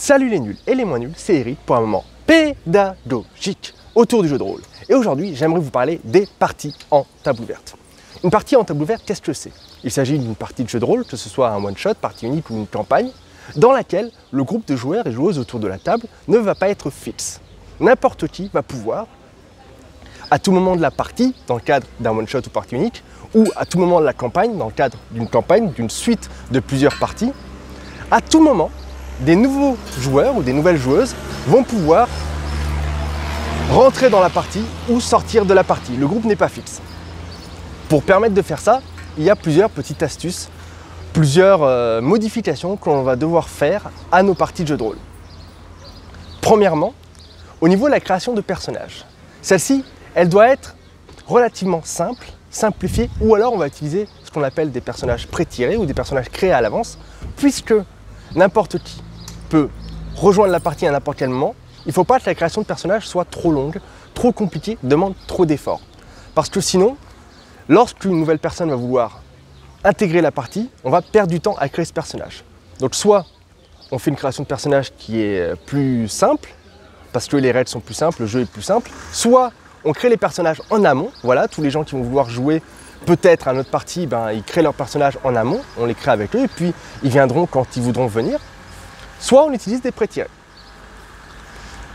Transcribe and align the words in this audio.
Salut 0.00 0.30
les 0.30 0.40
nuls 0.40 0.56
et 0.66 0.74
les 0.74 0.86
moins 0.86 0.98
nuls, 0.98 1.12
c'est 1.14 1.34
Eric 1.34 1.58
pour 1.66 1.76
un 1.76 1.82
moment 1.82 2.04
pédagogique 2.26 3.74
autour 3.94 4.22
du 4.22 4.30
jeu 4.30 4.38
de 4.38 4.42
rôle. 4.42 4.62
Et 4.88 4.94
aujourd'hui, 4.94 5.36
j'aimerais 5.36 5.60
vous 5.60 5.70
parler 5.70 6.00
des 6.04 6.26
parties 6.38 6.74
en 6.90 7.04
table 7.22 7.42
ouverte. 7.42 7.76
Une 8.24 8.30
partie 8.30 8.56
en 8.56 8.64
table 8.64 8.80
ouverte, 8.80 9.02
qu'est-ce 9.04 9.20
que 9.20 9.34
c'est? 9.34 9.52
Il 9.84 9.90
s'agit 9.90 10.18
d'une 10.18 10.34
partie 10.34 10.64
de 10.64 10.70
jeu 10.70 10.80
de 10.80 10.86
rôle, 10.86 11.04
que 11.04 11.18
ce 11.18 11.28
soit 11.28 11.50
un 11.50 11.62
one-shot, 11.62 11.96
partie 12.00 12.24
unique 12.24 12.48
ou 12.48 12.56
une 12.56 12.66
campagne, 12.66 13.10
dans 13.56 13.72
laquelle 13.72 14.10
le 14.30 14.42
groupe 14.42 14.66
de 14.66 14.74
joueurs 14.74 15.06
et 15.06 15.12
joueuses 15.12 15.38
autour 15.38 15.60
de 15.60 15.68
la 15.68 15.76
table 15.76 16.06
ne 16.28 16.38
va 16.38 16.54
pas 16.54 16.70
être 16.70 16.88
fixe. 16.88 17.42
N'importe 17.78 18.26
qui 18.28 18.50
va 18.54 18.62
pouvoir, 18.62 19.06
à 20.30 20.38
tout 20.38 20.50
moment 20.50 20.76
de 20.76 20.80
la 20.80 20.90
partie, 20.90 21.34
dans 21.46 21.56
le 21.56 21.60
cadre 21.60 21.86
d'un 22.00 22.16
one-shot 22.16 22.40
ou 22.46 22.50
partie 22.50 22.74
unique, 22.74 23.04
ou 23.34 23.44
à 23.54 23.66
tout 23.66 23.78
moment 23.78 24.00
de 24.00 24.06
la 24.06 24.14
campagne, 24.14 24.56
dans 24.56 24.68
le 24.68 24.72
cadre 24.72 24.96
d'une 25.10 25.28
campagne, 25.28 25.70
d'une 25.72 25.90
suite 25.90 26.30
de 26.50 26.60
plusieurs 26.60 26.98
parties, 26.98 27.32
à 28.10 28.22
tout 28.22 28.42
moment, 28.42 28.70
des 29.20 29.36
nouveaux 29.36 29.76
joueurs 29.98 30.36
ou 30.36 30.42
des 30.42 30.52
nouvelles 30.52 30.78
joueuses 30.78 31.14
vont 31.46 31.62
pouvoir 31.62 32.08
rentrer 33.70 34.10
dans 34.10 34.20
la 34.20 34.30
partie 34.30 34.64
ou 34.88 35.00
sortir 35.00 35.44
de 35.44 35.54
la 35.54 35.64
partie. 35.64 35.96
Le 35.96 36.06
groupe 36.06 36.24
n'est 36.24 36.36
pas 36.36 36.48
fixe. 36.48 36.80
Pour 37.88 38.02
permettre 38.02 38.34
de 38.34 38.42
faire 38.42 38.58
ça, 38.58 38.80
il 39.18 39.24
y 39.24 39.30
a 39.30 39.36
plusieurs 39.36 39.70
petites 39.70 40.02
astuces, 40.02 40.48
plusieurs 41.12 41.62
euh, 41.62 42.00
modifications 42.00 42.76
qu'on 42.76 43.02
va 43.02 43.16
devoir 43.16 43.48
faire 43.48 43.90
à 44.10 44.22
nos 44.22 44.34
parties 44.34 44.62
de 44.62 44.68
jeu 44.68 44.76
de 44.76 44.82
rôle. 44.82 44.98
Premièrement, 46.40 46.94
au 47.60 47.68
niveau 47.68 47.86
de 47.86 47.92
la 47.92 48.00
création 48.00 48.32
de 48.32 48.40
personnages. 48.40 49.04
Celle-ci, 49.42 49.84
elle 50.14 50.28
doit 50.28 50.48
être 50.48 50.74
relativement 51.26 51.82
simple, 51.84 52.26
simplifiée, 52.50 53.10
ou 53.20 53.34
alors 53.34 53.52
on 53.52 53.58
va 53.58 53.66
utiliser 53.66 54.08
ce 54.24 54.30
qu'on 54.30 54.42
appelle 54.42 54.72
des 54.72 54.80
personnages 54.80 55.26
pré-tirés 55.26 55.76
ou 55.76 55.84
des 55.84 55.94
personnages 55.94 56.28
créés 56.30 56.52
à 56.52 56.60
l'avance, 56.60 56.98
puisque 57.36 57.74
n'importe 58.34 58.78
qui 58.78 59.02
peut 59.50 59.68
rejoindre 60.16 60.52
la 60.52 60.60
partie 60.60 60.86
à 60.86 60.92
n'importe 60.92 61.18
quel 61.18 61.28
moment, 61.28 61.54
il 61.84 61.88
ne 61.88 61.92
faut 61.92 62.04
pas 62.04 62.20
que 62.20 62.26
la 62.26 62.34
création 62.34 62.62
de 62.62 62.66
personnages 62.66 63.06
soit 63.06 63.24
trop 63.24 63.52
longue, 63.52 63.80
trop 64.14 64.32
compliquée, 64.32 64.78
demande 64.82 65.14
trop 65.26 65.44
d'efforts. 65.44 65.80
Parce 66.34 66.48
que 66.48 66.60
sinon, 66.60 66.96
lorsqu'une 67.68 68.18
nouvelle 68.18 68.38
personne 68.38 68.70
va 68.70 68.76
vouloir 68.76 69.22
intégrer 69.84 70.20
la 70.20 70.30
partie, 70.30 70.70
on 70.84 70.90
va 70.90 71.02
perdre 71.02 71.30
du 71.30 71.40
temps 71.40 71.56
à 71.58 71.68
créer 71.68 71.84
ce 71.84 71.92
personnage. 71.92 72.44
Donc 72.78 72.94
soit 72.94 73.26
on 73.90 73.98
fait 73.98 74.10
une 74.10 74.16
création 74.16 74.44
de 74.44 74.48
personnage 74.48 74.92
qui 74.96 75.20
est 75.20 75.56
plus 75.66 76.08
simple, 76.08 76.54
parce 77.12 77.26
que 77.26 77.36
les 77.36 77.50
règles 77.50 77.68
sont 77.68 77.80
plus 77.80 77.94
simples, 77.94 78.22
le 78.22 78.26
jeu 78.26 78.40
est 78.42 78.50
plus 78.50 78.62
simple, 78.62 78.90
soit 79.10 79.52
on 79.84 79.92
crée 79.92 80.08
les 80.08 80.16
personnages 80.16 80.62
en 80.70 80.84
amont, 80.84 81.10
voilà, 81.24 81.48
tous 81.48 81.62
les 81.62 81.70
gens 81.70 81.82
qui 81.82 81.96
vont 81.96 82.02
vouloir 82.02 82.30
jouer 82.30 82.62
peut-être 83.06 83.48
à 83.48 83.52
notre 83.52 83.70
partie, 83.70 84.06
ben, 84.06 84.30
ils 84.32 84.44
créent 84.44 84.62
leurs 84.62 84.74
personnages 84.74 85.18
en 85.24 85.34
amont, 85.34 85.62
on 85.78 85.86
les 85.86 85.94
crée 85.94 86.10
avec 86.10 86.36
eux, 86.36 86.44
et 86.44 86.48
puis 86.48 86.72
ils 87.02 87.10
viendront 87.10 87.46
quand 87.46 87.76
ils 87.76 87.82
voudront 87.82 88.06
venir 88.06 88.38
soit 89.20 89.44
on 89.44 89.52
utilise 89.52 89.82
des 89.82 89.92
pré-tirés. 89.92 90.28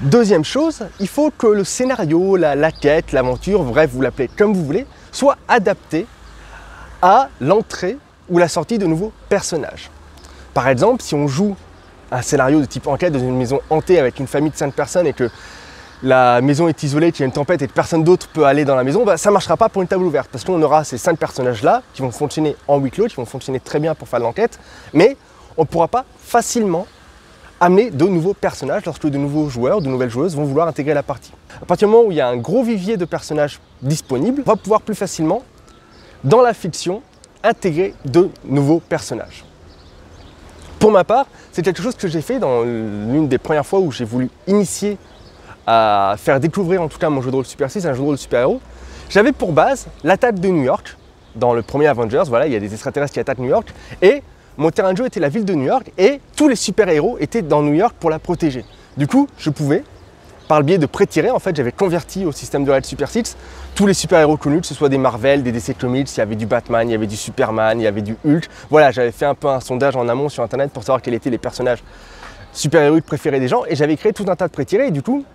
Deuxième 0.01 0.43
chose, 0.43 0.85
il 0.99 1.07
faut 1.07 1.31
que 1.31 1.47
le 1.47 1.63
scénario, 1.63 2.35
la, 2.35 2.71
quête, 2.71 3.11
l'aventure, 3.11 3.63
bref, 3.63 3.89
vous 3.91 4.01
l'appelez 4.01 4.27
comme 4.27 4.53
vous 4.53 4.65
voulez, 4.65 4.85
soit 5.11 5.37
adapté 5.47 6.05
à 7.01 7.29
l'entrée 7.39 7.97
ou 8.29 8.37
la 8.37 8.47
sortie 8.47 8.77
de 8.77 8.85
nouveaux 8.85 9.13
personnages. 9.29 9.89
Par 10.53 10.67
exemple, 10.67 11.01
si 11.01 11.15
on 11.15 11.27
joue 11.27 11.55
un 12.11 12.21
scénario 12.21 12.59
de 12.59 12.65
type 12.65 12.87
enquête 12.87 13.13
dans 13.13 13.19
une 13.19 13.37
maison 13.37 13.59
hantée 13.69 13.97
avec 13.99 14.19
une 14.19 14.27
famille 14.27 14.51
de 14.51 14.57
5 14.57 14.73
personnes 14.73 15.07
et 15.07 15.13
que 15.13 15.29
la 16.03 16.41
maison 16.41 16.67
est 16.67 16.83
isolée, 16.83 17.11
qu'il 17.11 17.21
y 17.21 17.23
a 17.23 17.27
une 17.27 17.31
tempête 17.31 17.61
et 17.61 17.67
que 17.67 17.73
personne 17.73 18.03
d'autre 18.03 18.27
peut 18.27 18.45
aller 18.45 18.65
dans 18.65 18.75
la 18.75 18.83
maison, 18.83 19.05
bah, 19.05 19.15
ça 19.15 19.29
ne 19.29 19.33
marchera 19.33 19.55
pas 19.55 19.69
pour 19.69 19.81
une 19.81 19.87
table 19.87 20.03
ouverte 20.03 20.29
parce 20.29 20.43
qu'on 20.43 20.61
aura 20.61 20.83
ces 20.83 20.97
5 20.97 21.17
personnages-là 21.17 21.83
qui 21.93 22.01
vont 22.01 22.11
fonctionner 22.11 22.57
en 22.67 22.79
huis 22.79 22.91
clos, 22.91 23.07
qui 23.07 23.15
vont 23.15 23.25
fonctionner 23.25 23.61
très 23.61 23.79
bien 23.79 23.95
pour 23.95 24.09
faire 24.09 24.19
l'enquête, 24.19 24.59
mais 24.93 25.15
on 25.55 25.61
ne 25.61 25.67
pourra 25.67 25.87
pas 25.87 26.03
facilement 26.19 26.85
amener 27.59 27.89
de 27.89 28.05
nouveaux 28.05 28.33
personnages 28.33 28.85
lorsque 28.85 29.07
de 29.07 29.17
nouveaux 29.17 29.49
joueurs, 29.49 29.81
de 29.81 29.87
nouvelles 29.87 30.09
joueuses 30.09 30.35
vont 30.35 30.43
vouloir 30.43 30.67
intégrer 30.67 30.93
la 30.93 31.03
partie. 31.03 31.31
À 31.61 31.65
partir 31.65 31.87
du 31.87 31.93
moment 31.93 32.07
où 32.07 32.11
il 32.11 32.17
y 32.17 32.21
a 32.21 32.27
un 32.27 32.37
gros 32.37 32.63
vivier 32.63 32.97
de 32.97 33.05
personnages 33.05 33.59
disponibles, 33.81 34.43
on 34.45 34.49
va 34.49 34.55
pouvoir 34.55 34.81
plus 34.81 34.95
facilement, 34.95 35.43
dans 36.23 36.41
la 36.41 36.53
fiction, 36.53 37.01
intégrer 37.43 37.93
de 38.03 38.29
nouveaux 38.43 38.79
personnages. 38.79 39.45
Pour 40.79 40.91
ma 40.91 41.03
part, 41.03 41.27
c'est 41.51 41.61
quelque 41.61 41.81
chose 41.81 41.95
que 41.95 42.07
j'ai 42.07 42.21
fait 42.21 42.39
dans 42.39 42.63
l'une 42.63 43.27
des 43.27 43.37
premières 43.37 43.65
fois 43.65 43.79
où 43.79 43.91
j'ai 43.91 44.05
voulu 44.05 44.29
initier 44.47 44.97
à 45.65 46.15
faire 46.17 46.39
découvrir 46.39 46.81
en 46.81 46.87
tout 46.87 46.99
cas 46.99 47.09
mon 47.09 47.21
jeu 47.21 47.31
de 47.31 47.35
rôle 47.35 47.45
Super 47.45 47.71
6, 47.71 47.85
un 47.87 47.93
jeu 47.93 47.99
de 47.99 48.05
rôle 48.05 48.17
super-héros. 48.17 48.59
J'avais 49.09 49.31
pour 49.31 49.51
base 49.51 49.87
l'attaque 50.03 50.39
de 50.39 50.49
New 50.49 50.63
York, 50.63 50.97
dans 51.35 51.53
le 51.53 51.61
premier 51.61 51.87
Avengers, 51.87 52.23
voilà, 52.27 52.47
il 52.47 52.53
y 52.53 52.55
a 52.55 52.59
des 52.59 52.73
extraterrestres 52.73 53.13
qui 53.13 53.19
attaquent 53.19 53.39
New 53.39 53.49
York, 53.49 53.73
et 54.01 54.23
mon 54.57 54.71
terrain 54.71 54.93
de 54.93 54.97
jeu 54.97 55.05
était 55.05 55.19
la 55.19 55.29
ville 55.29 55.45
de 55.45 55.53
New 55.53 55.65
York 55.65 55.91
et 55.97 56.19
tous 56.35 56.47
les 56.47 56.55
super-héros 56.55 57.17
étaient 57.19 57.41
dans 57.41 57.61
New 57.61 57.73
York 57.73 57.95
pour 57.99 58.09
la 58.09 58.19
protéger. 58.19 58.65
Du 58.97 59.07
coup, 59.07 59.27
je 59.37 59.49
pouvais, 59.49 59.83
par 60.47 60.59
le 60.59 60.65
biais 60.65 60.77
de 60.77 60.85
pré-tirer, 60.85 61.29
en 61.29 61.39
fait, 61.39 61.55
j'avais 61.55 61.71
converti 61.71 62.25
au 62.25 62.31
système 62.31 62.63
de 62.63 62.71
Red 62.71 62.85
Super 62.85 63.09
6 63.09 63.35
tous 63.75 63.87
les 63.87 63.93
super-héros 63.93 64.37
connus, 64.37 64.61
que 64.61 64.67
ce 64.67 64.73
soit 64.73 64.87
des 64.87 64.97
Marvel, 64.97 65.43
des 65.43 65.51
DC 65.51 65.77
Comics, 65.77 66.09
il 66.15 66.17
y 66.17 66.21
avait 66.21 66.37
du 66.37 66.45
Batman, 66.45 66.87
il 66.87 66.93
y 66.93 66.95
avait 66.95 67.07
du 67.07 67.17
Superman, 67.17 67.77
il 67.79 67.83
y 67.83 67.87
avait 67.87 68.01
du 68.01 68.15
Hulk. 68.25 68.47
Voilà, 68.69 68.91
j'avais 68.91 69.11
fait 69.11 69.25
un 69.25 69.35
peu 69.35 69.49
un 69.49 69.59
sondage 69.59 69.97
en 69.97 70.07
amont 70.07 70.29
sur 70.29 70.43
Internet 70.43 70.71
pour 70.71 70.83
savoir 70.83 71.01
quels 71.01 71.13
étaient 71.13 71.29
les 71.29 71.37
personnages 71.37 71.83
super-héros 72.53 73.01
préférés 73.01 73.41
des 73.41 73.49
gens 73.49 73.63
et 73.67 73.75
j'avais 73.75 73.97
créé 73.97 74.13
tout 74.13 74.25
un 74.29 74.35
tas 74.37 74.47
de 74.47 74.53
pré-tirés 74.53 74.87
et 74.87 74.91
du 74.91 75.01
coup, 75.01 75.25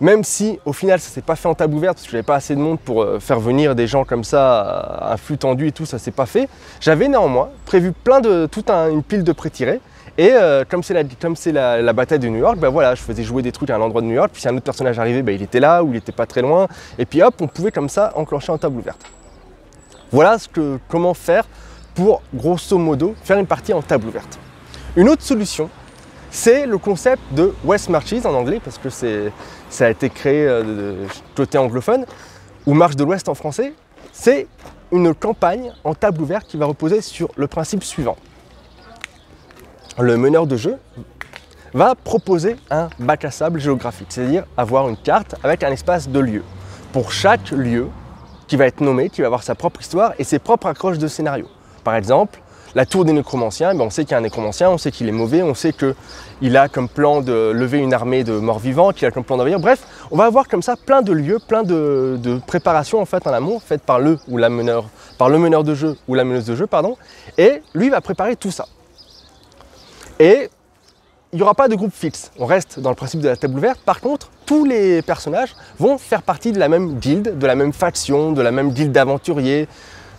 même 0.00 0.24
si 0.24 0.58
au 0.64 0.72
final 0.72 1.00
ça 1.00 1.08
s'est 1.08 1.22
pas 1.22 1.36
fait 1.36 1.48
en 1.48 1.54
table 1.54 1.74
ouverte 1.74 1.96
parce 1.96 2.06
que 2.06 2.12
j'avais 2.12 2.22
pas 2.22 2.36
assez 2.36 2.54
de 2.54 2.60
monde 2.60 2.78
pour 2.80 3.02
euh, 3.02 3.20
faire 3.20 3.40
venir 3.40 3.74
des 3.74 3.86
gens 3.86 4.04
comme 4.04 4.24
ça 4.24 4.60
à 5.00 5.16
flux 5.16 5.38
tendu 5.38 5.68
et 5.68 5.72
tout, 5.72 5.86
ça 5.86 5.98
s'est 5.98 6.10
pas 6.10 6.26
fait. 6.26 6.48
J'avais 6.80 7.08
néanmoins 7.08 7.50
prévu 7.64 7.92
plein 7.92 8.20
de 8.20 8.46
toute 8.46 8.70
une 8.70 9.02
pile 9.02 9.24
de 9.24 9.32
pré-tirés. 9.32 9.80
Et 10.16 10.30
euh, 10.32 10.64
comme 10.68 10.82
c'est 10.82 10.94
la, 11.52 11.82
la, 11.82 11.92
bataille 11.92 12.20
de 12.20 12.28
New 12.28 12.38
York, 12.38 12.56
bah 12.58 12.68
voilà, 12.68 12.94
je 12.94 13.02
faisais 13.02 13.24
jouer 13.24 13.42
des 13.42 13.50
trucs 13.50 13.70
à 13.70 13.76
un 13.76 13.80
endroit 13.80 14.00
de 14.00 14.06
New 14.06 14.14
York, 14.14 14.30
puis 14.32 14.40
si 14.40 14.48
un 14.48 14.54
autre 14.54 14.62
personnage 14.62 14.96
arrivait, 15.00 15.22
bah, 15.22 15.32
il 15.32 15.42
était 15.42 15.58
là 15.58 15.82
ou 15.82 15.90
il 15.90 15.96
était 15.96 16.12
pas 16.12 16.24
très 16.24 16.40
loin, 16.40 16.68
et 16.98 17.04
puis 17.04 17.20
hop, 17.20 17.34
on 17.40 17.48
pouvait 17.48 17.72
comme 17.72 17.88
ça 17.88 18.12
enclencher 18.14 18.52
en 18.52 18.58
table 18.58 18.78
ouverte. 18.78 19.00
Voilà 20.12 20.38
ce 20.38 20.48
que, 20.48 20.78
comment 20.88 21.14
faire 21.14 21.44
pour 21.96 22.22
grosso 22.32 22.78
modo 22.78 23.16
faire 23.24 23.38
une 23.38 23.46
partie 23.46 23.72
en 23.72 23.82
table 23.82 24.06
ouverte. 24.06 24.38
Une 24.94 25.08
autre 25.08 25.22
solution, 25.22 25.68
c'est 26.34 26.66
le 26.66 26.78
concept 26.78 27.22
de 27.30 27.54
West 27.64 27.88
Marches 27.88 28.24
en 28.24 28.34
anglais, 28.34 28.60
parce 28.62 28.76
que 28.76 28.88
ça 28.90 29.86
a 29.86 29.88
été 29.88 30.10
créé 30.10 30.46
euh, 30.48 31.06
côté 31.36 31.58
anglophone, 31.58 32.04
ou 32.66 32.74
Marche 32.74 32.96
de 32.96 33.04
l'Ouest 33.04 33.28
en 33.28 33.34
français. 33.34 33.72
C'est 34.12 34.48
une 34.90 35.14
campagne 35.14 35.72
en 35.84 35.94
table 35.94 36.20
ouverte 36.20 36.48
qui 36.48 36.56
va 36.56 36.66
reposer 36.66 37.02
sur 37.02 37.28
le 37.36 37.46
principe 37.46 37.84
suivant. 37.84 38.16
Le 39.96 40.16
meneur 40.16 40.48
de 40.48 40.56
jeu 40.56 40.76
va 41.72 41.94
proposer 41.94 42.56
un 42.68 42.88
bac 42.98 43.24
à 43.24 43.30
sable 43.30 43.60
géographique, 43.60 44.08
c'est-à-dire 44.10 44.44
avoir 44.56 44.88
une 44.88 44.96
carte 44.96 45.36
avec 45.44 45.62
un 45.62 45.70
espace 45.70 46.08
de 46.08 46.18
lieu. 46.18 46.42
Pour 46.92 47.12
chaque 47.12 47.52
lieu 47.52 47.88
qui 48.48 48.56
va 48.56 48.66
être 48.66 48.80
nommé, 48.80 49.08
qui 49.08 49.20
va 49.20 49.28
avoir 49.28 49.44
sa 49.44 49.54
propre 49.54 49.80
histoire 49.80 50.14
et 50.18 50.24
ses 50.24 50.40
propres 50.40 50.66
accroches 50.66 50.98
de 50.98 51.06
scénario. 51.06 51.46
Par 51.84 51.94
exemple, 51.94 52.40
la 52.74 52.86
tour 52.86 53.04
des 53.04 53.12
nécromanciens, 53.12 53.74
ben, 53.74 53.82
on 53.82 53.90
sait 53.90 54.04
qu'il 54.04 54.12
y 54.12 54.14
a 54.14 54.18
un 54.18 54.22
nécromancien, 54.22 54.70
on 54.70 54.78
sait 54.78 54.90
qu'il 54.90 55.08
est 55.08 55.12
mauvais, 55.12 55.42
on 55.42 55.54
sait 55.54 55.72
qu'il 55.72 56.56
a 56.56 56.68
comme 56.68 56.88
plan 56.88 57.20
de 57.20 57.52
lever 57.54 57.78
une 57.78 57.94
armée 57.94 58.24
de 58.24 58.32
morts 58.32 58.58
vivants, 58.58 58.92
qu'il 58.92 59.06
a 59.06 59.10
comme 59.10 59.24
plan 59.24 59.36
d'envahir. 59.36 59.60
Bref, 59.60 59.86
on 60.10 60.16
va 60.16 60.24
avoir 60.24 60.48
comme 60.48 60.62
ça 60.62 60.74
plein 60.76 61.02
de 61.02 61.12
lieux, 61.12 61.38
plein 61.46 61.62
de, 61.62 62.40
préparations 62.46 63.00
en 63.00 63.04
fait 63.06 63.26
en 63.26 63.32
amont, 63.32 63.60
faites 63.60 63.82
par 63.82 64.00
le 64.00 64.18
ou 64.28 64.38
la 64.38 64.48
meneur, 64.48 64.86
par 65.18 65.28
le 65.28 65.38
meneur 65.38 65.64
de 65.64 65.74
jeu 65.74 65.96
ou 66.08 66.14
la 66.14 66.24
meneuse 66.24 66.46
de 66.46 66.56
jeu, 66.56 66.66
pardon. 66.66 66.96
Et 67.38 67.62
lui 67.74 67.90
va 67.90 68.00
préparer 68.00 68.36
tout 68.36 68.50
ça. 68.50 68.66
Et 70.18 70.48
il 71.32 71.36
n'y 71.36 71.42
aura 71.42 71.54
pas 71.54 71.66
de 71.66 71.74
groupe 71.74 71.92
fixe. 71.92 72.30
On 72.38 72.46
reste 72.46 72.78
dans 72.78 72.90
le 72.90 72.96
principe 72.96 73.20
de 73.20 73.28
la 73.28 73.36
table 73.36 73.58
ouverte. 73.58 73.80
Par 73.80 74.00
contre, 74.00 74.30
tous 74.46 74.64
les 74.64 75.02
personnages 75.02 75.54
vont 75.78 75.98
faire 75.98 76.22
partie 76.22 76.52
de 76.52 76.60
la 76.60 76.68
même 76.68 76.98
guilde, 77.00 77.38
de 77.38 77.46
la 77.46 77.56
même 77.56 77.72
faction, 77.72 78.32
de 78.32 78.40
la 78.40 78.52
même 78.52 78.70
guilde 78.70 78.92
d'aventuriers, 78.92 79.66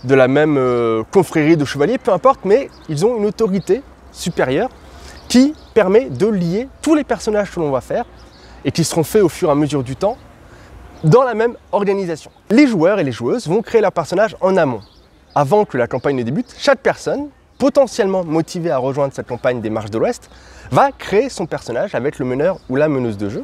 de 0.05 0.15
la 0.15 0.27
même 0.27 0.57
euh, 0.57 1.03
confrérie 1.11 1.57
de 1.57 1.65
chevaliers, 1.65 1.97
peu 1.97 2.11
importe, 2.13 2.41
mais 2.45 2.69
ils 2.89 3.05
ont 3.05 3.17
une 3.17 3.25
autorité 3.25 3.81
supérieure 4.11 4.69
qui 5.27 5.53
permet 5.73 6.09
de 6.09 6.27
lier 6.27 6.69
tous 6.81 6.95
les 6.95 7.03
personnages 7.03 7.51
que 7.51 7.59
l'on 7.59 7.71
va 7.71 7.81
faire 7.81 8.05
et 8.63 8.71
qui 8.71 8.83
seront 8.83 9.03
faits 9.03 9.23
au 9.23 9.29
fur 9.29 9.49
et 9.49 9.51
à 9.51 9.55
mesure 9.55 9.83
du 9.83 9.95
temps 9.95 10.17
dans 11.03 11.23
la 11.23 11.33
même 11.33 11.55
organisation. 11.71 12.31
Les 12.49 12.67
joueurs 12.67 12.99
et 12.99 13.03
les 13.03 13.11
joueuses 13.11 13.47
vont 13.47 13.61
créer 13.61 13.81
leur 13.81 13.91
personnage 13.91 14.35
en 14.41 14.57
amont. 14.57 14.81
Avant 15.33 15.65
que 15.65 15.77
la 15.77 15.87
campagne 15.87 16.15
ne 16.15 16.23
débute, 16.23 16.55
chaque 16.57 16.79
personne, 16.79 17.29
potentiellement 17.57 18.23
motivée 18.23 18.71
à 18.71 18.77
rejoindre 18.77 19.13
cette 19.13 19.27
campagne 19.27 19.61
des 19.61 19.69
marches 19.69 19.91
de 19.91 19.97
l'Ouest, 19.97 20.29
va 20.71 20.91
créer 20.91 21.29
son 21.29 21.45
personnage 21.45 21.95
avec 21.95 22.19
le 22.19 22.25
meneur 22.25 22.59
ou 22.69 22.75
la 22.75 22.87
meneuse 22.87 23.17
de 23.17 23.29
jeu. 23.29 23.43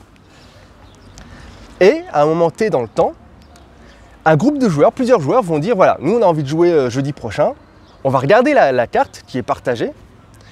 Et 1.79 2.01
à 2.11 2.23
un 2.23 2.25
moment 2.25 2.51
T 2.51 2.69
dans 2.69 2.81
le 2.81 2.87
temps, 2.87 3.13
un 4.25 4.35
groupe 4.35 4.59
de 4.59 4.69
joueurs, 4.69 4.91
plusieurs 4.91 5.19
joueurs 5.19 5.41
vont 5.41 5.59
dire 5.59 5.75
voilà, 5.75 5.97
nous 5.99 6.13
on 6.13 6.21
a 6.21 6.25
envie 6.25 6.43
de 6.43 6.47
jouer 6.47 6.71
euh, 6.71 6.89
jeudi 6.89 7.13
prochain, 7.13 7.53
on 8.03 8.09
va 8.09 8.19
regarder 8.19 8.53
la, 8.53 8.87
carte 8.87 9.23
qui 9.27 9.37
est 9.37 9.43
partagée 9.43 9.91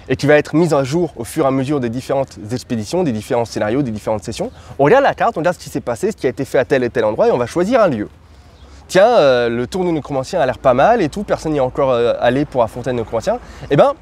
et 0.08 0.16
qui 0.16 0.26
va 0.26 0.36
être 0.36 0.56
mise 0.56 0.74
à 0.74 0.84
jour 0.84 1.14
au 1.18 1.24
fur 1.24 1.46
et 1.46 1.48
à 1.48 1.52
mesure 1.52 1.80
des 1.80 1.90
différentes 1.90 2.40
expéditions, 2.52 3.04
des 3.04 3.12
différents 3.12 3.46
scénarios, 3.46 3.82
des 3.82 3.92
différentes 3.92 4.24
sessions. 4.24 4.52
On 4.80 4.86
regarde 4.86 5.04
la 5.04 5.14
carte, 5.14 5.38
on 5.38 5.42
regarde 5.42 5.56
ce 5.56 5.64
qui 5.64 5.70
s'est 5.70 5.82
passé, 5.82 6.12
ce 6.12 6.18
qui 6.18 6.26
a 6.26 6.30
été 6.30 6.46
fait 6.46 6.58
à 6.58 6.66
tel 6.66 6.84
et 6.84 6.90
tel 6.90 7.06
endroit 7.06 7.28
et 7.28 7.32
on 7.32 7.38
va 7.38 7.46
choisir 7.46 7.82
un 7.82 7.90
lieu. 7.90 8.10
Tiens, 8.88 9.08
euh, 9.08 9.50
le 9.50 9.68
tour 9.68 9.86
de 9.86 9.92
nécromancien 9.92 10.42
a 10.42 10.46
l'air 10.48 10.58
pas 10.58 10.74
mal 10.74 11.02
et 11.02 11.10
tout, 11.10 11.24
personne 11.24 11.52
n'y 11.52 11.60
est 11.60 11.62
encore 11.62 11.92
euh, 11.92 12.14
allé 12.20 12.46
pour 12.46 12.64
affronter 12.64 12.90
le 12.90 12.98
nécromancien. 12.98 13.40
Eh 13.70 13.76
bien, 13.76 13.94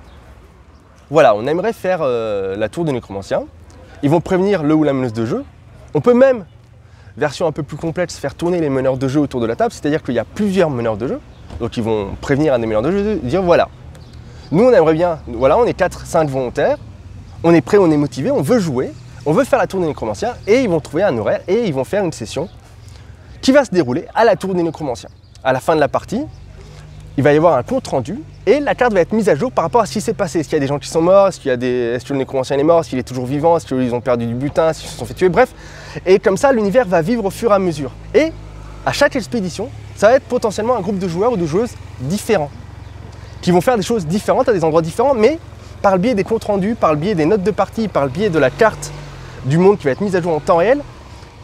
voilà, 1.10 1.36
on 1.36 1.46
aimerait 1.46 1.74
faire 1.74 2.04
la 2.04 2.68
tour 2.68 2.84
de 2.84 2.92
nécromancien. 2.92 3.44
Ils 4.04 4.10
vont 4.10 4.20
prévenir 4.20 4.62
le 4.64 4.74
ou 4.74 4.84
la 4.84 4.92
meneuse 4.92 5.14
de 5.14 5.26
jeu. 5.26 5.46
On 5.94 6.02
peut 6.02 6.14
même, 6.14 6.46
version 7.18 7.48
un 7.48 7.52
peu 7.52 7.64
plus 7.64 7.78
complète, 7.78 8.12
faire 8.12 8.36
tourner 8.36 8.60
les 8.60 8.70
meneurs 8.70 8.98
de 8.98 9.08
jeu 9.08 9.20
autour 9.20 9.42
de 9.42 9.48
la 9.48 9.56
table, 9.56 9.74
c'est-à-dire 9.74 10.04
qu'il 10.04 10.14
y 10.14 10.20
a 10.20 10.26
plusieurs 10.26 10.70
meneurs 10.70 10.98
de 10.98 11.08
jeu. 11.08 11.20
Donc 11.60 11.76
ils 11.76 11.84
vont 11.84 12.16
prévenir 12.22 12.54
un 12.54 12.60
des 12.60 12.68
meneurs 12.68 12.84
de 12.84 12.92
jeu, 12.92 13.16
dire 13.24 13.42
voilà, 13.42 13.68
nous 14.52 14.64
on 14.64 14.72
aimerait 14.72 14.94
bien, 14.94 15.20
voilà, 15.28 15.58
on 15.58 15.66
est 15.66 15.78
4-5 15.78 16.28
volontaires, 16.28 16.78
on 17.44 17.54
est 17.54 17.62
prêt, 17.62 17.78
on 17.78 17.90
est 17.90 17.98
motivé, 17.98 18.30
on 18.30 18.42
veut 18.42 18.60
jouer, 18.60 18.92
on 19.26 19.34
veut 19.34 19.44
faire 19.44 19.60
la 19.60 19.68
tour 19.68 19.82
des 19.82 19.88
nécromanciens 19.88 20.36
et 20.46 20.62
ils 20.62 20.70
vont 20.70 20.80
trouver 20.80 21.04
un 21.04 21.18
horaire 21.18 21.42
et 21.48 21.66
ils 21.66 21.74
vont 21.74 21.84
faire 21.84 22.04
une 22.04 22.12
session 22.12 22.48
qui 23.42 23.52
va 23.52 23.66
se 23.66 23.72
dérouler 23.72 24.06
à 24.14 24.24
la 24.24 24.36
tour 24.36 24.54
des 24.54 24.64
nécromanciens. 24.64 25.10
À 25.44 25.54
la 25.54 25.60
fin 25.60 25.76
de 25.76 25.80
la 25.80 25.88
partie, 25.88 26.22
il 27.18 27.24
va 27.24 27.34
y 27.34 27.38
avoir 27.38 27.58
un 27.58 27.64
compte 27.64 27.88
rendu 27.88 28.20
et 28.46 28.60
la 28.60 28.76
carte 28.76 28.94
va 28.94 29.02
être 29.02 29.12
mise 29.12 29.28
à 29.28 29.36
jour 29.36 29.52
par 29.52 29.64
rapport 29.64 29.82
à 29.82 29.88
ce 29.88 29.94
qui 29.94 30.02
s'est 30.02 30.14
passé. 30.14 30.40
Est-ce 30.40 30.50
qu'il 30.50 30.56
y 30.56 30.58
a 30.58 30.62
des 30.62 30.68
gens 30.68 30.78
qui 30.78 30.88
sont 30.88 31.02
morts? 31.02 31.28
Est-ce, 31.28 31.46
y 31.48 31.52
a 31.52 31.58
des... 31.58 31.96
Est-ce 31.96 32.06
que 32.06 32.14
le 32.14 32.20
nécromancien 32.20 32.58
est 32.58 32.64
mort? 32.64 32.82
Est-ce 32.82 32.90
qu'il 32.90 33.00
est 33.00 33.08
toujours 33.08 33.26
vivant? 33.26 33.58
Est-ce 33.58 33.66
qu'ils 33.66 33.94
ont 33.94 34.02
perdu 34.02 34.28
du 34.28 34.36
butin? 34.36 34.70
Est-ce 34.70 34.84
se 34.84 34.98
sont 34.98 35.06
fait 35.06 35.16
tuer? 35.16 35.28
Bref. 35.28 35.50
Et 36.06 36.20
comme 36.20 36.38
ça, 36.38 36.52
l'univers 36.52 36.86
va 36.86 37.02
vivre 37.02 37.26
au 37.26 37.32
fur 37.32 37.52
et 37.52 37.56
à 37.56 37.60
mesure. 37.60 37.92
Et 38.14 38.32
à 38.86 38.92
chaque 38.92 39.16
expédition, 39.16 39.70
ça 39.96 40.10
va 40.10 40.16
être 40.16 40.26
potentiellement 40.26 40.78
un 40.78 40.82
groupe 40.82 41.00
de 41.00 41.08
joueurs 41.08 41.34
ou 41.34 41.38
de 41.38 41.46
joueuses 41.46 41.72
différents 42.02 42.52
qui 43.42 43.52
vont 43.52 43.62
faire 43.62 43.78
des 43.78 43.84
choses 43.84 44.06
différentes 44.06 44.48
à 44.48 44.54
des 44.54 44.64
endroits 44.64 44.82
différents, 44.82 45.14
mais 45.16 45.40
par 45.82 45.94
le 45.94 46.00
biais 46.00 46.14
des 46.14 46.24
comptes 46.24 46.44
rendus, 46.44 46.76
par 46.76 46.92
le 46.92 47.00
biais 47.00 47.16
des 47.16 47.26
notes 47.26 47.44
de 47.44 47.52
partie, 47.52 47.88
par 47.88 48.04
le 48.04 48.12
biais 48.12 48.30
de 48.30 48.40
la 48.40 48.50
carte 48.50 48.92
du 49.46 49.58
monde 49.58 49.78
qui 49.78 49.86
va 49.86 49.92
être 49.92 50.02
mise 50.02 50.16
à 50.16 50.22
jour 50.22 50.34
en 50.34 50.40
temps 50.40 50.58
réel, 50.58 50.82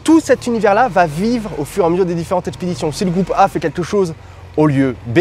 tout 0.04 0.20
cet 0.20 0.46
univers-là 0.46 0.88
va 0.88 1.06
vivre 1.06 1.50
au 1.58 1.64
fur 1.64 1.82
et 1.82 1.86
à 1.86 1.90
mesure 1.90 2.06
des 2.06 2.14
différentes 2.14 2.46
expéditions. 2.46 2.92
Si 2.92 3.04
le 3.04 3.10
groupe 3.10 3.32
A 3.36 3.48
fait 3.48 3.60
quelque 3.60 3.82
chose 3.82 4.14
au 4.56 4.66
lieu 4.66 4.94
B, 5.06 5.20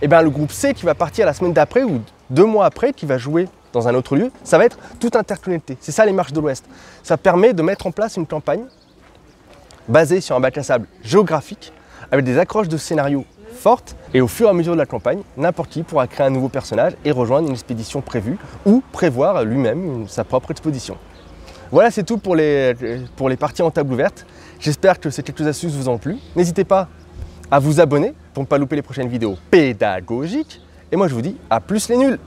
et 0.00 0.04
eh 0.04 0.08
bien 0.08 0.22
le 0.22 0.30
groupe 0.30 0.52
C 0.52 0.74
qui 0.74 0.84
va 0.84 0.94
partir 0.94 1.26
la 1.26 1.32
semaine 1.32 1.52
d'après 1.52 1.82
ou 1.82 2.00
deux 2.30 2.44
mois 2.44 2.66
après, 2.66 2.92
qui 2.92 3.04
va 3.04 3.18
jouer 3.18 3.48
dans 3.72 3.88
un 3.88 3.94
autre 3.96 4.14
lieu, 4.14 4.30
ça 4.44 4.56
va 4.56 4.64
être 4.64 4.78
toute 5.00 5.16
interconnecté. 5.16 5.76
C'est 5.80 5.90
ça 5.90 6.06
les 6.06 6.12
marches 6.12 6.32
de 6.32 6.40
l'Ouest. 6.40 6.64
Ça 7.02 7.16
permet 7.16 7.52
de 7.52 7.62
mettre 7.62 7.88
en 7.88 7.90
place 7.90 8.16
une 8.16 8.26
campagne 8.26 8.62
basée 9.88 10.20
sur 10.20 10.36
un 10.36 10.40
bac 10.40 10.56
à 10.56 10.62
sable 10.62 10.86
géographique, 11.02 11.72
avec 12.12 12.24
des 12.24 12.38
accroches 12.38 12.68
de 12.68 12.76
scénarios 12.76 13.24
fortes, 13.52 13.96
et 14.14 14.20
au 14.20 14.28
fur 14.28 14.46
et 14.46 14.50
à 14.50 14.52
mesure 14.52 14.74
de 14.74 14.78
la 14.78 14.86
campagne, 14.86 15.22
n'importe 15.36 15.70
qui 15.70 15.82
pourra 15.82 16.06
créer 16.06 16.28
un 16.28 16.30
nouveau 16.30 16.48
personnage 16.48 16.92
et 17.04 17.10
rejoindre 17.10 17.48
une 17.48 17.54
expédition 17.54 18.00
prévue, 18.00 18.38
ou 18.66 18.84
prévoir 18.92 19.44
lui-même 19.44 20.06
sa 20.06 20.22
propre 20.22 20.52
expédition. 20.52 20.96
Voilà, 21.72 21.90
c'est 21.90 22.04
tout 22.04 22.18
pour 22.18 22.36
les, 22.36 22.74
pour 23.16 23.28
les 23.28 23.36
parties 23.36 23.62
en 23.62 23.72
table 23.72 23.92
ouverte. 23.92 24.26
J'espère 24.60 25.00
que 25.00 25.10
ces 25.10 25.24
quelques 25.24 25.46
astuces 25.46 25.74
vous 25.74 25.88
ont 25.88 25.98
plu. 25.98 26.18
N'hésitez 26.36 26.64
pas 26.64 26.88
à 27.50 27.58
vous 27.58 27.80
abonner 27.80 28.14
pour 28.34 28.42
ne 28.42 28.48
pas 28.48 28.58
louper 28.58 28.76
les 28.76 28.82
prochaines 28.82 29.08
vidéos 29.08 29.36
pédagogiques. 29.50 30.60
Et 30.90 30.96
moi, 30.96 31.08
je 31.08 31.14
vous 31.14 31.22
dis 31.22 31.36
à 31.50 31.60
plus 31.60 31.88
les 31.88 31.96
nuls 31.96 32.18